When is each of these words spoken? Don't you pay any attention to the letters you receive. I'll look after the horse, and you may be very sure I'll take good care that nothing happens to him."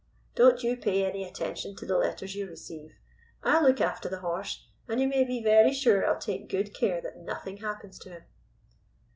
Don't 0.33 0.63
you 0.63 0.75
pay 0.77 1.05
any 1.05 1.23
attention 1.23 1.75
to 1.75 1.85
the 1.85 1.95
letters 1.95 2.33
you 2.33 2.47
receive. 2.47 2.93
I'll 3.43 3.61
look 3.61 3.79
after 3.79 4.09
the 4.09 4.21
horse, 4.21 4.65
and 4.87 4.99
you 4.99 5.07
may 5.07 5.23
be 5.23 5.43
very 5.43 5.71
sure 5.73 6.07
I'll 6.07 6.17
take 6.17 6.49
good 6.49 6.73
care 6.73 7.01
that 7.01 7.17
nothing 7.19 7.57
happens 7.57 7.99
to 7.99 8.09
him." 8.09 8.23